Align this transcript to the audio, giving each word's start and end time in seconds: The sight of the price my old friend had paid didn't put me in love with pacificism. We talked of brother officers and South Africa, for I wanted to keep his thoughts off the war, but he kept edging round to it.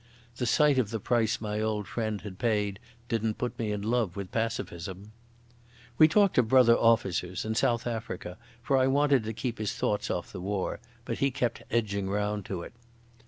The 0.37 0.47
sight 0.47 0.79
of 0.79 0.89
the 0.89 0.99
price 0.99 1.39
my 1.39 1.61
old 1.61 1.87
friend 1.87 2.21
had 2.21 2.39
paid 2.39 2.79
didn't 3.07 3.37
put 3.37 3.59
me 3.59 3.71
in 3.71 3.83
love 3.83 4.15
with 4.15 4.31
pacificism. 4.31 5.11
We 5.99 6.07
talked 6.07 6.39
of 6.39 6.47
brother 6.47 6.75
officers 6.75 7.45
and 7.45 7.55
South 7.55 7.85
Africa, 7.85 8.39
for 8.63 8.77
I 8.77 8.87
wanted 8.87 9.23
to 9.25 9.33
keep 9.33 9.59
his 9.59 9.75
thoughts 9.75 10.09
off 10.09 10.31
the 10.31 10.41
war, 10.41 10.79
but 11.05 11.19
he 11.19 11.29
kept 11.29 11.61
edging 11.69 12.09
round 12.09 12.45
to 12.45 12.63
it. 12.63 12.73